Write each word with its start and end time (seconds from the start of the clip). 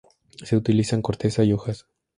Se 0.43 0.57
utilizan: 0.57 1.03
corteza 1.03 1.43
y 1.43 1.53
hojas. 1.53 1.85